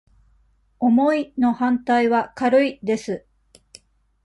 [0.79, 3.23] 「重い」の反対は「軽い」です。